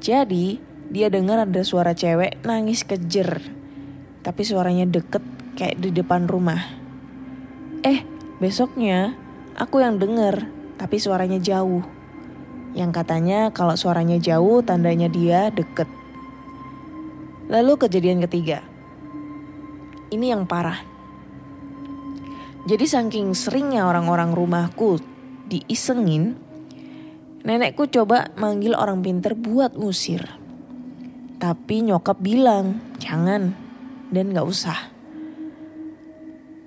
[0.05, 0.61] Jadi,
[0.93, 3.41] dia dengar ada suara cewek nangis kejer.
[4.21, 5.25] Tapi suaranya deket
[5.57, 6.61] kayak di depan rumah.
[7.81, 8.05] Eh,
[8.37, 9.17] besoknya
[9.57, 10.45] aku yang denger,
[10.77, 11.94] tapi suaranya jauh.
[12.75, 15.87] Yang katanya kalau suaranya jauh tandanya dia deket.
[17.47, 18.67] Lalu kejadian ketiga.
[20.11, 20.83] Ini yang parah.
[22.65, 24.99] Jadi saking seringnya orang-orang rumahku
[25.47, 26.35] diisengin,
[27.45, 30.25] nenekku coba manggil orang pinter buat ngusir.
[31.39, 33.53] Tapi nyokap bilang, jangan
[34.09, 34.79] dan gak usah.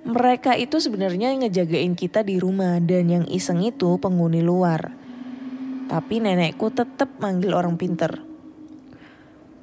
[0.08, 4.97] Mereka itu sebenarnya ngejagain kita di rumah dan yang iseng itu penghuni luar.
[5.88, 8.20] Tapi nenekku tetap manggil orang pinter.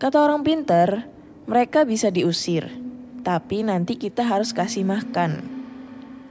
[0.01, 1.05] Kata orang pinter,
[1.45, 2.67] mereka bisa diusir.
[3.21, 5.45] Tapi nanti kita harus kasih makan.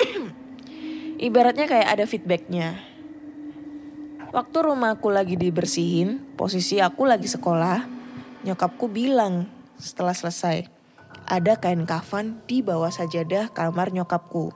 [1.26, 2.82] Ibaratnya kayak ada feedbacknya.
[4.34, 7.86] Waktu rumahku lagi dibersihin, posisi aku lagi sekolah,
[8.42, 9.46] nyokapku bilang
[9.78, 10.66] setelah selesai,
[11.24, 14.50] ada kain kafan di bawah sajadah kamar nyokapku.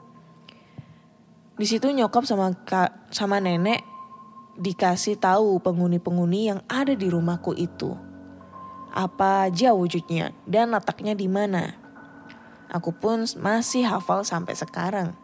[1.55, 2.55] Di situ nyokap sama
[3.11, 3.88] sama nenek
[4.59, 7.95] dikasih tahu penghuni-penghuni yang ada di rumahku itu.
[8.91, 11.79] Apa aja wujudnya dan letaknya di mana.
[12.67, 15.15] Aku pun masih hafal sampai sekarang.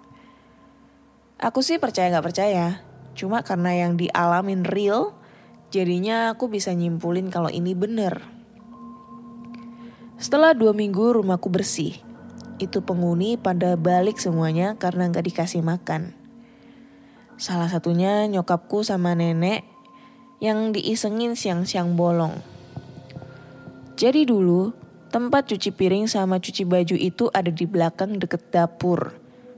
[1.35, 5.13] Aku sih percaya gak percaya, cuma karena yang dialamin real,
[5.67, 8.23] jadinya aku bisa nyimpulin kalau ini bener.
[10.15, 11.99] Setelah dua minggu rumahku bersih,
[12.55, 16.24] itu penghuni pada balik semuanya karena gak dikasih makan.
[17.35, 19.67] Salah satunya nyokapku sama nenek
[20.39, 22.39] yang diisengin siang-siang bolong.
[23.99, 24.71] Jadi dulu
[25.11, 29.15] tempat cuci piring sama cuci baju itu ada di belakang deket dapur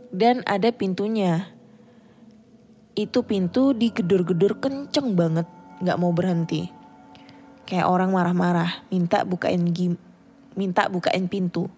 [0.09, 1.53] dan ada pintunya.
[2.97, 5.45] itu pintu digedor-gedor kenceng banget,
[5.85, 6.73] nggak mau berhenti.
[7.69, 10.01] Kayak orang marah-marah, minta bukain gim,
[10.57, 11.69] minta bukain pintu.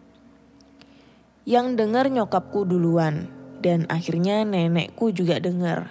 [1.43, 3.27] Yang denger nyokapku duluan,
[3.59, 5.87] dan akhirnya nenekku juga denger.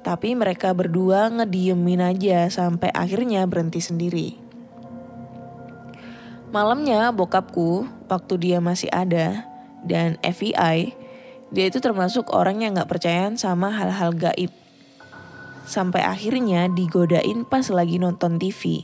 [0.00, 4.28] Tapi mereka berdua ngediemin aja sampai akhirnya berhenti sendiri.
[6.50, 9.46] Malamnya bokapku, waktu dia masih ada,
[9.86, 10.92] dan FBI,
[11.54, 14.50] dia itu termasuk orang yang gak percayaan sama hal-hal gaib.
[15.62, 18.82] Sampai akhirnya digodain pas lagi nonton TV.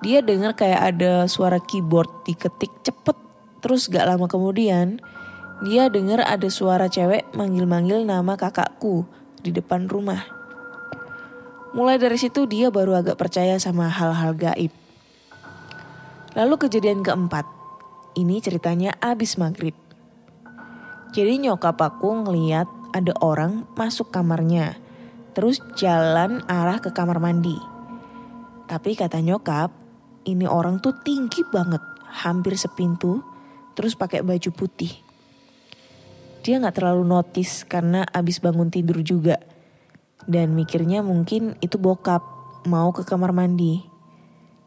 [0.00, 3.16] Dia dengar kayak ada suara keyboard diketik cepet,
[3.60, 5.04] terus gak lama kemudian
[5.62, 9.06] dia dengar ada suara cewek manggil-manggil nama kakakku
[9.38, 10.26] di depan rumah.
[11.78, 14.74] Mulai dari situ dia baru agak percaya sama hal-hal gaib.
[16.34, 17.46] Lalu kejadian keempat,
[18.18, 19.78] ini ceritanya abis maghrib.
[21.14, 24.74] Jadi nyokap aku ngeliat ada orang masuk kamarnya,
[25.38, 27.54] terus jalan arah ke kamar mandi.
[28.66, 29.70] Tapi kata nyokap,
[30.26, 33.22] ini orang tuh tinggi banget, hampir sepintu,
[33.78, 35.03] terus pakai baju putih
[36.44, 39.40] dia nggak terlalu notice karena abis bangun tidur juga.
[40.28, 42.20] Dan mikirnya mungkin itu bokap
[42.68, 43.80] mau ke kamar mandi.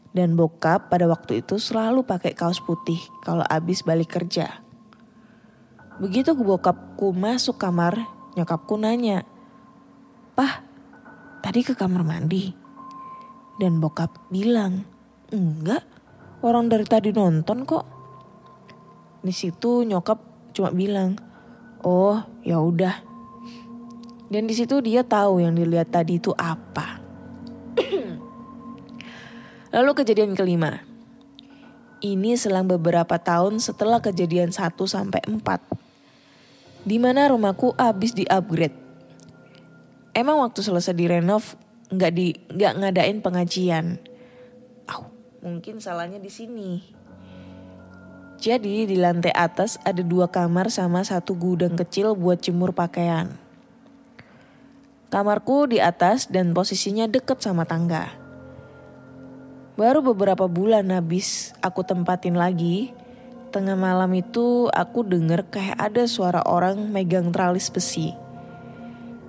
[0.10, 4.66] Dan bokap pada waktu itu selalu pakai kaos putih kalau abis balik kerja.
[6.02, 9.22] Begitu bokapku masuk kamar, nyokapku nanya,
[10.38, 10.62] Pah,
[11.42, 12.54] tadi ke kamar mandi?
[13.58, 14.86] Dan bokap bilang,
[15.34, 15.82] enggak,
[16.46, 17.86] orang dari tadi nonton kok.
[19.26, 20.22] Di situ nyokap
[20.54, 21.18] cuma bilang,
[21.86, 23.04] Oh, ya udah.
[24.28, 27.00] Dan di situ dia tahu yang dilihat tadi itu apa.
[29.76, 30.84] Lalu kejadian kelima.
[31.98, 36.86] Ini selang beberapa tahun setelah kejadian 1 sampai 4.
[36.86, 38.76] Di mana rumahku habis di-upgrade.
[40.14, 43.98] Emang waktu selesai direnov nggak di nggak ngadain pengajian.
[44.92, 45.08] Oh,
[45.42, 46.72] mungkin salahnya di sini.
[48.38, 53.34] Jadi di lantai atas ada dua kamar sama satu gudang kecil buat jemur pakaian.
[55.10, 58.14] Kamarku di atas dan posisinya deket sama tangga.
[59.74, 62.94] Baru beberapa bulan habis aku tempatin lagi,
[63.50, 68.14] tengah malam itu aku denger kayak ada suara orang megang tralis besi.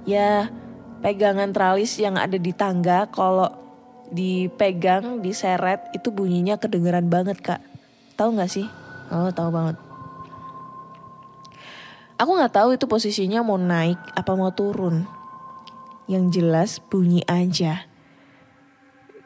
[0.04, 0.52] Ya,
[1.00, 3.48] pegangan tralis yang ada di tangga kalau
[4.12, 7.60] dipegang, diseret itu bunyinya kedengeran banget kak.
[8.16, 8.68] Tahu gak sih?
[9.08, 9.76] Oh tahu banget.
[12.18, 15.06] Aku nggak tahu itu posisinya mau naik apa mau turun.
[16.10, 17.86] Yang jelas bunyi aja.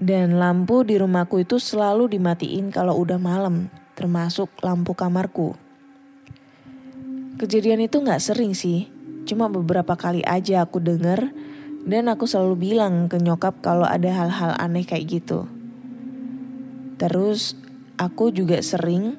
[0.02, 5.54] Dan lampu di rumahku itu selalu dimatiin kalau udah malam, termasuk lampu kamarku.
[7.38, 8.90] Kejadian itu nggak sering sih,
[9.24, 11.30] cuma beberapa kali aja aku denger
[11.82, 15.46] dan aku selalu bilang ke nyokap kalau ada hal-hal aneh kayak gitu.
[16.98, 17.58] Terus
[17.98, 19.18] aku juga sering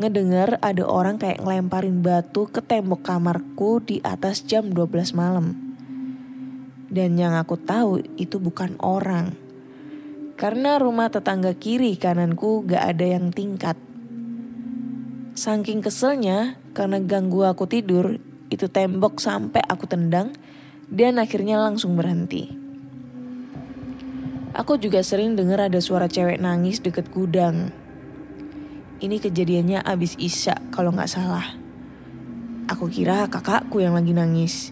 [0.00, 5.52] ngedengar ada orang kayak ngelemparin batu ke tembok kamarku di atas jam 12 malam.
[6.88, 9.36] Dan yang aku tahu itu bukan orang.
[10.40, 13.76] Karena rumah tetangga kiri kananku gak ada yang tingkat.
[15.36, 18.16] Saking keselnya karena ganggu aku tidur,
[18.48, 20.32] itu tembok sampai aku tendang
[20.88, 22.50] dan akhirnya langsung berhenti.
[24.56, 27.70] Aku juga sering dengar ada suara cewek nangis deket gudang
[29.00, 31.56] ini kejadiannya abis Isya kalau nggak salah.
[32.68, 34.70] Aku kira kakakku yang lagi nangis.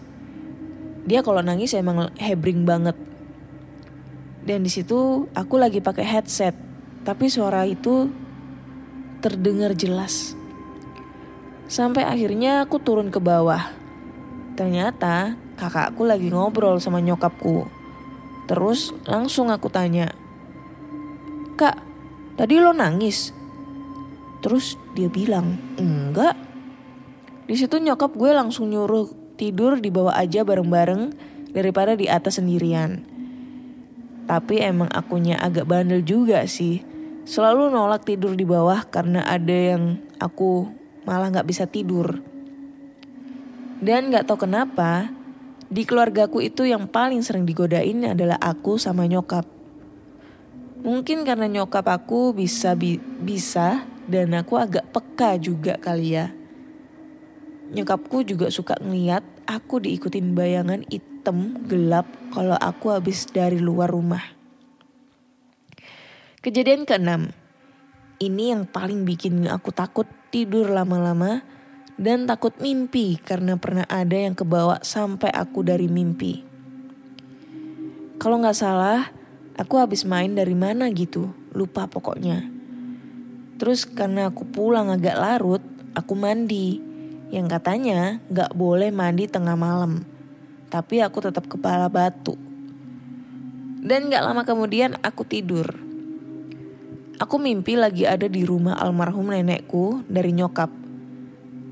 [1.03, 2.95] Dia kalau nangis emang hebring banget.
[4.45, 6.55] Dan di situ aku lagi pakai headset,
[7.03, 8.07] tapi suara itu
[9.19, 10.37] terdengar jelas.
[11.67, 13.73] Sampai akhirnya aku turun ke bawah.
[14.55, 17.67] Ternyata kakakku lagi ngobrol sama nyokapku.
[18.49, 20.09] Terus langsung aku tanya,
[21.53, 21.77] Kak,
[22.39, 23.38] tadi lo nangis?
[24.39, 26.35] Terus dia bilang, enggak.
[27.49, 31.15] Di situ nyokap gue langsung nyuruh tidur di bawah aja bareng-bareng
[31.51, 33.03] daripada di atas sendirian.
[34.29, 36.85] Tapi emang akunya agak bandel juga sih.
[37.25, 40.69] Selalu nolak tidur di bawah karena ada yang aku
[41.09, 42.21] malah gak bisa tidur.
[43.81, 45.09] Dan gak tau kenapa,
[45.69, 49.45] di keluargaku itu yang paling sering digodain adalah aku sama nyokap.
[50.79, 56.33] Mungkin karena nyokap aku bisa bi bisa dan aku agak peka juga kali ya.
[57.69, 64.25] Nyokapku juga suka ngeliat aku diikutin bayangan hitam gelap kalau aku habis dari luar rumah.
[66.41, 67.29] Kejadian keenam.
[68.19, 71.39] Ini yang paling bikin aku takut tidur lama-lama
[71.95, 76.43] dan takut mimpi karena pernah ada yang kebawa sampai aku dari mimpi.
[78.19, 79.07] Kalau nggak salah,
[79.55, 82.58] aku habis main dari mana gitu, lupa pokoknya.
[83.59, 85.59] Terus karena aku pulang agak larut,
[85.91, 86.79] aku mandi.
[87.29, 90.07] Yang katanya nggak boleh mandi tengah malam.
[90.71, 92.39] Tapi aku tetap kepala batu.
[93.79, 95.71] Dan gak lama kemudian aku tidur.
[97.19, 100.71] Aku mimpi lagi ada di rumah almarhum nenekku dari nyokap.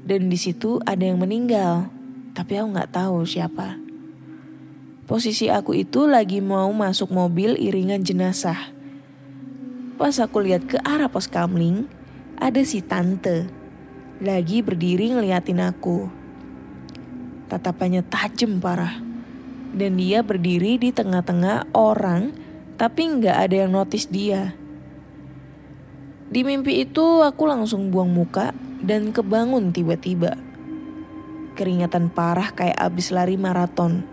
[0.08, 1.88] Dan di situ ada yang meninggal,
[2.32, 3.76] tapi aku nggak tahu siapa.
[5.08, 8.77] Posisi aku itu lagi mau masuk mobil iringan jenazah.
[9.98, 11.90] Pas aku lihat ke arah pos kamling,
[12.38, 13.50] ada si tante
[14.22, 16.10] lagi berdiri ngeliatin aku.
[17.50, 19.02] Tatapannya tajam parah.
[19.78, 22.34] Dan dia berdiri di tengah-tengah orang,
[22.82, 24.58] tapi nggak ada yang notice dia.
[26.28, 30.34] Di mimpi itu aku langsung buang muka dan kebangun tiba-tiba.
[31.54, 34.06] Keringatan parah kayak abis lari maraton.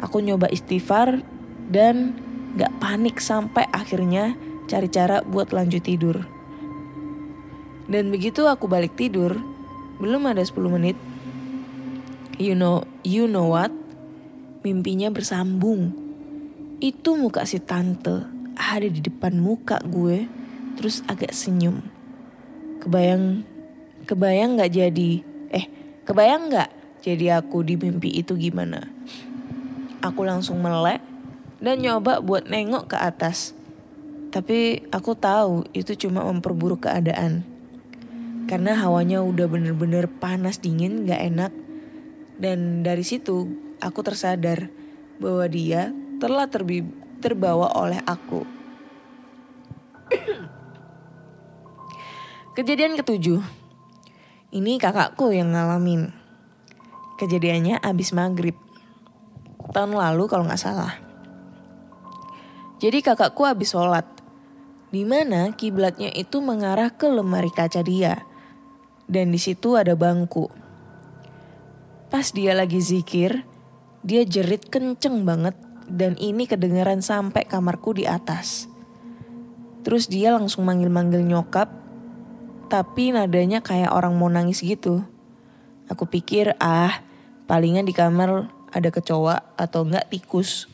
[0.00, 1.20] Aku nyoba istighfar
[1.72, 2.16] dan
[2.56, 4.32] gak panik sampai akhirnya
[4.68, 6.24] cari cara buat lanjut tidur.
[7.88, 9.36] Dan begitu aku balik tidur,
[9.96, 10.96] belum ada 10 menit.
[12.36, 13.72] You know, you know what?
[14.62, 15.96] Mimpinya bersambung.
[16.78, 20.28] Itu muka si tante ada di depan muka gue,
[20.76, 21.80] terus agak senyum.
[22.84, 23.42] Kebayang,
[24.04, 25.10] kebayang nggak jadi,
[25.50, 25.66] eh,
[26.04, 26.70] kebayang nggak
[27.02, 28.84] jadi aku di mimpi itu gimana?
[30.04, 31.07] Aku langsung melek
[31.58, 33.54] dan nyoba buat nengok ke atas.
[34.28, 37.42] Tapi aku tahu itu cuma memperburuk keadaan.
[38.48, 41.52] Karena hawanya udah bener-bener panas dingin gak enak.
[42.38, 43.50] Dan dari situ
[43.82, 44.70] aku tersadar
[45.18, 45.90] bahwa dia
[46.22, 46.46] telah
[47.18, 48.46] terbawa oleh aku.
[52.56, 53.42] Kejadian ketujuh.
[54.48, 56.14] Ini kakakku yang ngalamin.
[57.20, 58.56] Kejadiannya abis maghrib.
[59.74, 61.07] Tahun lalu kalau nggak salah.
[62.78, 64.06] Jadi kakakku abis sholat.
[64.88, 68.22] Di mana kiblatnya itu mengarah ke lemari kaca dia.
[69.10, 70.46] Dan di situ ada bangku.
[72.08, 73.44] Pas dia lagi zikir,
[74.00, 75.58] dia jerit kenceng banget
[75.90, 78.70] dan ini kedengaran sampai kamarku di atas.
[79.82, 81.68] Terus dia langsung manggil-manggil nyokap,
[82.68, 85.02] tapi nadanya kayak orang mau nangis gitu.
[85.88, 87.00] Aku pikir, ah,
[87.48, 90.68] palingan di kamar ada kecoa atau enggak tikus.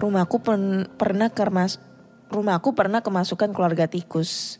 [0.00, 1.78] Rumahku pen pernah kermas
[2.32, 4.56] rumahku pernah kemasukan keluarga tikus.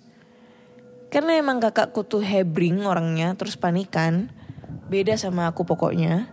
[1.09, 4.29] Karena emang kakakku tuh hebring orangnya, terus panikan.
[4.93, 6.29] Beda sama aku pokoknya.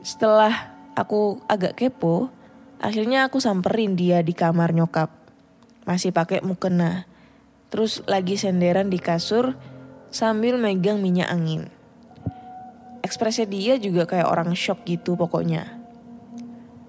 [0.00, 2.32] Setelah aku agak kepo,
[2.80, 5.12] akhirnya aku samperin dia di kamar nyokap.
[5.84, 7.04] Masih pakai mukena.
[7.68, 9.56] Terus lagi senderan di kasur
[10.12, 11.68] sambil megang minyak angin.
[13.00, 15.85] Ekspresi dia juga kayak orang shock gitu pokoknya.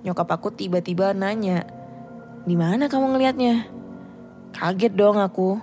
[0.05, 1.65] Nyokap aku tiba-tiba nanya,
[2.47, 3.55] di mana kamu ngelihatnya?
[4.53, 5.59] Kaget dong aku.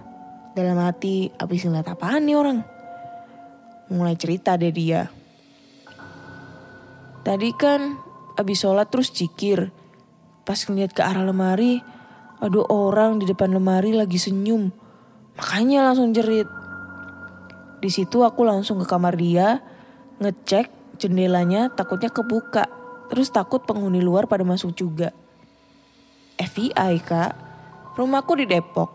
[0.54, 2.58] Dalam hati, abis ngeliat apaan nih orang?
[3.90, 5.10] Mulai cerita deh dia.
[7.24, 7.98] Tadi kan
[8.36, 9.72] abis sholat terus cikir.
[10.44, 11.80] Pas ngeliat ke arah lemari,
[12.38, 14.68] ada orang di depan lemari lagi senyum.
[15.40, 16.46] Makanya langsung jerit.
[17.80, 19.64] Di situ aku langsung ke kamar dia,
[20.20, 22.83] ngecek jendelanya takutnya kebuka.
[23.12, 25.12] Terus takut penghuni luar pada masuk juga.
[26.40, 27.32] FBI kak,
[27.94, 28.90] rumahku di Depok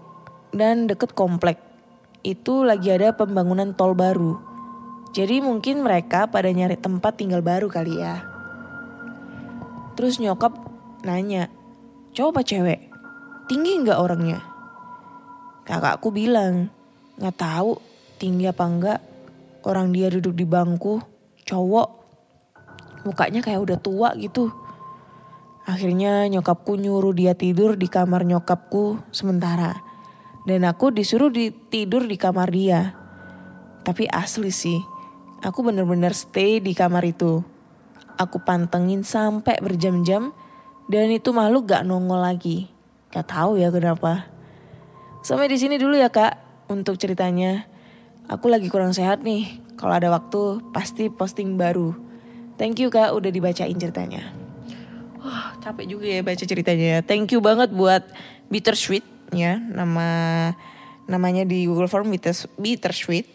[0.52, 1.62] dan deket komplek.
[2.20, 4.36] Itu lagi ada pembangunan tol baru.
[5.16, 8.22] Jadi mungkin mereka pada nyari tempat tinggal baru kali ya.
[9.98, 10.54] Terus nyokap
[11.04, 11.52] nanya,
[12.14, 12.80] cowok apa cewek?
[13.50, 14.40] Tinggi nggak orangnya?
[15.66, 16.70] Kakakku bilang,
[17.18, 17.80] nggak tahu
[18.20, 19.00] tinggi apa enggak.
[19.64, 21.04] Orang dia duduk di bangku,
[21.44, 21.99] cowok.
[23.08, 24.52] Mukanya kayak udah tua gitu.
[25.70, 29.78] Akhirnya nyokapku nyuruh dia tidur di kamar nyokapku sementara.
[30.48, 32.98] Dan aku disuruh di, tidur di kamar dia.
[33.86, 34.80] Tapi asli sih,
[35.46, 37.46] aku bener-bener stay di kamar itu.
[38.18, 40.34] Aku pantengin sampai berjam-jam
[40.90, 42.68] dan itu makhluk gak nongol lagi.
[43.14, 44.26] Gak tahu ya kenapa.
[45.22, 47.70] Sampai di sini dulu ya kak untuk ceritanya.
[48.26, 49.62] Aku lagi kurang sehat nih.
[49.78, 52.09] Kalau ada waktu pasti posting baru.
[52.60, 54.36] Thank you kak udah dibacain ceritanya.
[55.24, 57.00] Wah capek juga ya baca ceritanya.
[57.08, 58.04] Thank you banget buat
[58.52, 60.08] Bittersweet ya nama
[61.10, 63.26] namanya di Google Form Bitters, Bittersweet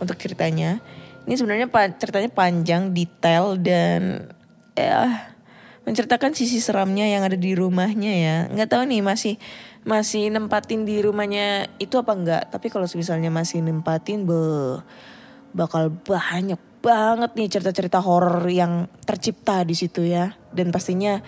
[0.00, 0.82] untuk ceritanya.
[1.28, 1.70] Ini sebenarnya
[2.00, 4.32] ceritanya panjang, detail dan
[4.74, 5.30] ya
[5.86, 8.36] menceritakan sisi seramnya yang ada di rumahnya ya.
[8.50, 9.34] Nggak tahu nih masih
[9.82, 12.42] masih nempatin di rumahnya itu apa enggak.
[12.50, 14.80] Tapi kalau misalnya masih nempatin be
[15.52, 20.34] bakal banyak banget nih cerita-cerita horor yang tercipta di situ ya.
[20.50, 21.22] Dan pastinya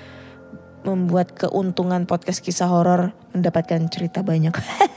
[0.84, 4.52] membuat keuntungan podcast kisah horor mendapatkan cerita banyak.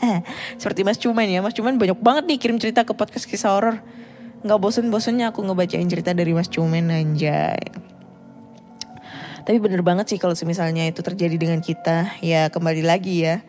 [0.61, 3.79] Seperti Mas Cuman ya, Mas Cuman banyak banget nih kirim cerita ke podcast kisah horor.
[4.43, 7.57] Nggak bosen-bosennya aku ngebacain cerita dari Mas Cuman anjay.
[9.47, 13.47] Tapi bener banget sih kalau misalnya itu terjadi dengan kita, ya kembali lagi ya.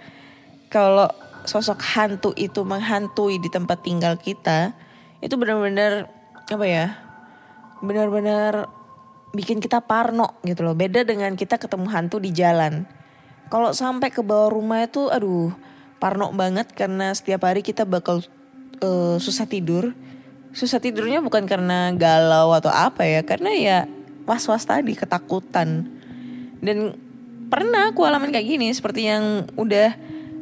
[0.70, 1.10] Kalau
[1.42, 4.78] sosok hantu itu menghantui di tempat tinggal kita,
[5.18, 6.06] itu benar-benar
[6.48, 6.96] apa ya?
[7.84, 8.68] Benar-benar
[9.36, 10.72] bikin kita parno gitu loh.
[10.72, 12.88] Beda dengan kita ketemu hantu di jalan.
[13.48, 15.52] Kalau sampai ke bawah rumah itu aduh
[15.96, 18.24] parno banget karena setiap hari kita bakal
[18.80, 19.92] uh, susah tidur.
[20.52, 23.78] Susah tidurnya bukan karena galau atau apa ya, karena ya
[24.24, 25.86] was-was tadi ketakutan.
[26.58, 26.96] Dan
[27.52, 29.94] pernah aku alamin kayak gini seperti yang udah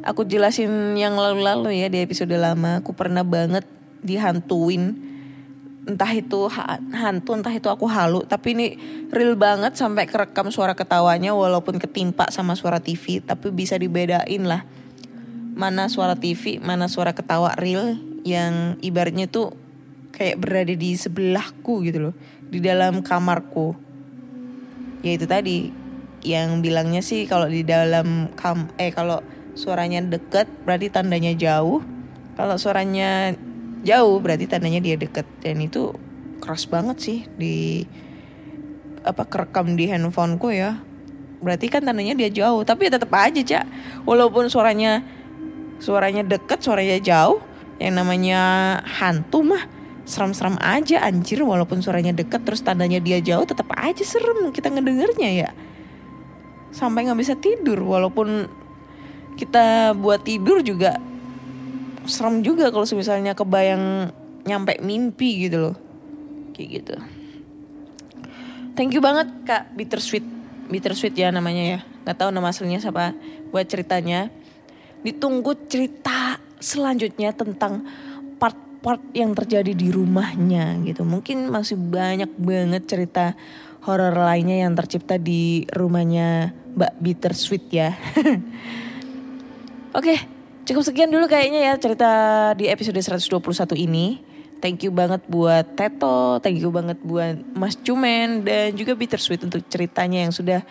[0.07, 2.79] aku jelasin yang lalu-lalu ya di episode lama.
[2.79, 3.67] Aku pernah banget
[3.99, 5.06] dihantuin
[5.87, 6.51] entah itu
[6.91, 8.67] hantu entah itu aku halu tapi ini
[9.07, 14.67] real banget sampai kerekam suara ketawanya walaupun ketimpa sama suara TV tapi bisa dibedain lah.
[15.57, 19.55] Mana suara TV mana suara ketawa real yang ibaratnya tuh
[20.11, 22.15] kayak berada di sebelahku gitu loh
[22.51, 23.73] di dalam kamarku.
[25.01, 25.71] Ya itu tadi
[26.27, 29.23] yang bilangnya sih kalau di dalam kam eh kalau
[29.55, 31.79] suaranya deket berarti tandanya jauh.
[32.35, 33.33] Kalau suaranya
[33.83, 35.25] jauh berarti tandanya dia deket.
[35.43, 35.93] Dan itu
[36.39, 37.85] keras banget sih di
[39.03, 40.81] apa kerekam di handphoneku ya.
[41.41, 42.65] Berarti kan tandanya dia jauh.
[42.65, 43.65] Tapi ya tetap aja cak.
[44.07, 45.05] Walaupun suaranya
[45.77, 47.37] suaranya deket suaranya jauh
[47.77, 48.41] yang namanya
[48.81, 49.63] hantu mah
[50.07, 51.43] seram-seram aja anjir.
[51.45, 55.49] Walaupun suaranya deket terus tandanya dia jauh tetap aja serem kita ngedengernya ya.
[56.73, 58.49] Sampai nggak bisa tidur walaupun
[59.37, 60.97] kita buat tidur juga
[62.07, 64.09] serem juga kalau misalnya kebayang
[64.47, 65.75] nyampe mimpi gitu loh.
[66.55, 66.95] Kayak gitu.
[68.73, 69.75] Thank you banget kak.
[69.75, 70.25] Bittersweet.
[70.71, 71.79] Bittersweet ya namanya ya.
[72.07, 73.13] Nggak tahu nama aslinya siapa
[73.51, 74.31] buat ceritanya.
[75.03, 77.85] Ditunggu cerita selanjutnya tentang
[78.41, 81.05] part-part yang terjadi di rumahnya gitu.
[81.05, 83.37] Mungkin masih banyak banget cerita
[83.87, 87.95] horor lainnya yang tercipta di rumahnya Mbak Bittersweet ya.
[89.97, 90.19] Oke okay,
[90.67, 92.11] Cukup sekian dulu kayaknya ya cerita
[92.59, 94.19] di episode 121 ini.
[94.59, 99.63] Thank you banget buat Teto, thank you banget buat Mas Cumen dan juga Bittersweet untuk
[99.71, 100.67] ceritanya yang sudah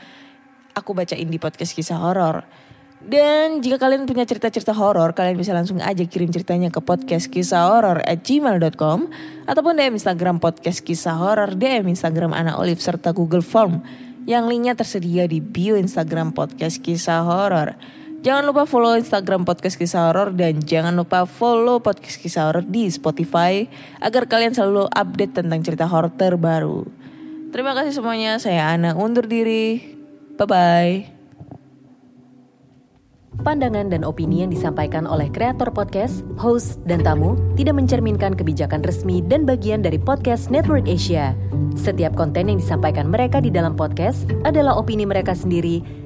[0.77, 2.45] aku bacain di podcast kisah horor.
[3.01, 7.65] Dan jika kalian punya cerita-cerita horor, kalian bisa langsung aja kirim ceritanya ke podcast kisah
[7.73, 9.09] horor at gmail.com
[9.49, 13.81] ataupun DM Instagram podcast kisah horor, DM Instagram Ana Olive serta Google Form
[14.29, 17.81] yang linknya tersedia di bio Instagram podcast kisah horor.
[18.27, 22.91] Jangan lupa follow Instagram Podcast Kisah Horor dan jangan lupa follow Podcast Kisah Horor di
[22.91, 23.70] Spotify
[24.03, 26.91] agar kalian selalu update tentang cerita horor terbaru.
[27.55, 29.79] Terima kasih semuanya, saya Ana undur diri.
[30.43, 31.14] Bye-bye.
[33.47, 39.22] Pandangan dan opini yang disampaikan oleh kreator podcast, host, dan tamu tidak mencerminkan kebijakan resmi
[39.22, 41.31] dan bagian dari podcast Network Asia.
[41.79, 46.06] Setiap konten yang disampaikan mereka di dalam podcast adalah opini mereka sendiri